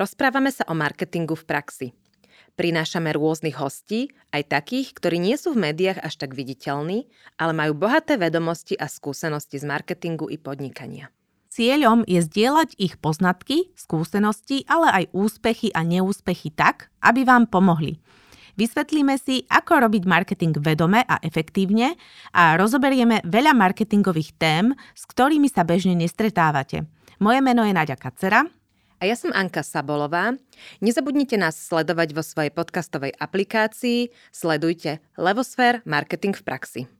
Rozprávame 0.00 0.48
sa 0.48 0.64
o 0.64 0.72
marketingu 0.72 1.36
v 1.36 1.44
praxi. 1.44 1.88
Prinášame 2.56 3.12
rôznych 3.12 3.60
hostí, 3.60 4.08
aj 4.32 4.48
takých, 4.48 4.96
ktorí 4.96 5.20
nie 5.20 5.36
sú 5.36 5.52
v 5.52 5.68
médiách 5.68 6.00
až 6.00 6.16
tak 6.16 6.32
viditeľní, 6.32 7.04
ale 7.36 7.52
majú 7.52 7.76
bohaté 7.76 8.16
vedomosti 8.16 8.80
a 8.80 8.88
skúsenosti 8.88 9.60
z 9.60 9.68
marketingu 9.68 10.32
i 10.32 10.40
podnikania. 10.40 11.12
Cieľom 11.52 12.08
je 12.08 12.24
zdieľať 12.24 12.80
ich 12.80 12.96
poznatky, 12.96 13.76
skúsenosti, 13.76 14.64
ale 14.64 15.04
aj 15.04 15.04
úspechy 15.12 15.68
a 15.76 15.84
neúspechy 15.84 16.48
tak, 16.48 16.88
aby 17.04 17.28
vám 17.28 17.44
pomohli. 17.44 18.00
Vysvetlíme 18.56 19.20
si, 19.20 19.44
ako 19.52 19.84
robiť 19.84 20.08
marketing 20.08 20.56
vedome 20.64 21.04
a 21.04 21.20
efektívne 21.20 22.00
a 22.32 22.56
rozoberieme 22.56 23.20
veľa 23.28 23.52
marketingových 23.52 24.32
tém, 24.40 24.72
s 24.96 25.04
ktorými 25.04 25.52
sa 25.52 25.60
bežne 25.60 25.92
nestretávate. 25.92 26.88
Moje 27.20 27.44
meno 27.44 27.68
je 27.68 27.76
Nadia 27.76 28.00
Kacera 28.00 28.48
a 29.00 29.08
ja 29.08 29.16
som 29.16 29.32
Anka 29.32 29.64
Sabolová. 29.64 30.36
Nezabudnite 30.84 31.40
nás 31.40 31.56
sledovať 31.56 32.12
vo 32.12 32.20
svojej 32.20 32.52
podcastovej 32.52 33.16
aplikácii. 33.16 34.12
Sledujte 34.28 35.00
Levosfér 35.16 35.80
Marketing 35.88 36.36
v 36.36 36.44
praxi. 36.44 36.99